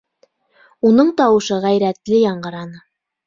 [0.91, 2.81] —Уның тауышы ғәйрәтле яңғыраны.